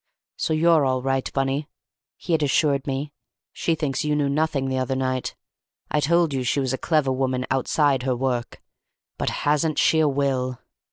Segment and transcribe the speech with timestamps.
[0.35, 1.67] "So you're all right, Bunny,"
[2.17, 3.13] he had assured me;
[3.53, 5.35] "she thinks you knew nothing the other night.
[5.91, 8.63] I told you she wasn't a clever woman outside her work.
[9.19, 10.57] But hasn't she a will!"